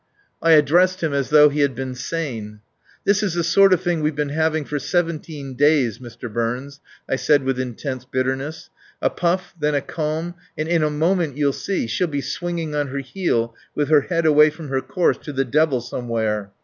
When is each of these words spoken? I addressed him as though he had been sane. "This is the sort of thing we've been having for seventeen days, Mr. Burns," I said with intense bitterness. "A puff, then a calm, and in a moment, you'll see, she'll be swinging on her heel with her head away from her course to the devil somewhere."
I 0.41 0.53
addressed 0.53 1.03
him 1.03 1.13
as 1.13 1.29
though 1.29 1.49
he 1.49 1.59
had 1.59 1.75
been 1.75 1.93
sane. 1.93 2.61
"This 3.03 3.21
is 3.21 3.35
the 3.35 3.43
sort 3.43 3.71
of 3.71 3.81
thing 3.83 4.01
we've 4.01 4.15
been 4.15 4.29
having 4.29 4.65
for 4.65 4.79
seventeen 4.79 5.53
days, 5.53 5.99
Mr. 5.99 6.27
Burns," 6.27 6.79
I 7.07 7.15
said 7.17 7.43
with 7.43 7.59
intense 7.59 8.03
bitterness. 8.05 8.71
"A 8.99 9.11
puff, 9.11 9.53
then 9.59 9.75
a 9.75 9.81
calm, 9.81 10.33
and 10.57 10.67
in 10.67 10.81
a 10.81 10.89
moment, 10.89 11.37
you'll 11.37 11.53
see, 11.53 11.85
she'll 11.85 12.07
be 12.07 12.19
swinging 12.19 12.73
on 12.73 12.87
her 12.87 12.97
heel 12.97 13.53
with 13.75 13.89
her 13.89 14.01
head 14.01 14.25
away 14.25 14.49
from 14.49 14.69
her 14.69 14.81
course 14.81 15.19
to 15.19 15.31
the 15.31 15.45
devil 15.45 15.81
somewhere." 15.81 16.49